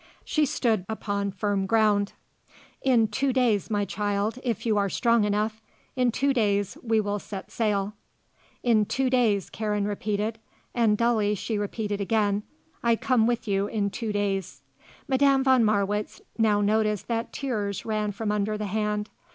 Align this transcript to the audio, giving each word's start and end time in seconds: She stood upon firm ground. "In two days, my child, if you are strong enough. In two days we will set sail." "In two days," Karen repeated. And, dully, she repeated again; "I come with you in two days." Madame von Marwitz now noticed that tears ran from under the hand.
She 0.25 0.47
stood 0.47 0.83
upon 0.89 1.29
firm 1.31 1.67
ground. 1.67 2.13
"In 2.81 3.07
two 3.07 3.31
days, 3.31 3.69
my 3.69 3.85
child, 3.85 4.39
if 4.43 4.65
you 4.65 4.75
are 4.75 4.89
strong 4.89 5.25
enough. 5.25 5.61
In 5.95 6.11
two 6.11 6.33
days 6.33 6.75
we 6.81 6.99
will 6.99 7.19
set 7.19 7.51
sail." 7.51 7.93
"In 8.63 8.85
two 8.87 9.11
days," 9.11 9.51
Karen 9.51 9.85
repeated. 9.87 10.39
And, 10.73 10.97
dully, 10.97 11.35
she 11.35 11.55
repeated 11.55 12.01
again; 12.01 12.41
"I 12.81 12.95
come 12.95 13.27
with 13.27 13.47
you 13.47 13.67
in 13.67 13.91
two 13.91 14.11
days." 14.11 14.63
Madame 15.07 15.43
von 15.43 15.63
Marwitz 15.63 16.19
now 16.35 16.61
noticed 16.61 17.07
that 17.07 17.31
tears 17.31 17.85
ran 17.85 18.11
from 18.11 18.31
under 18.31 18.57
the 18.57 18.65
hand. 18.65 19.11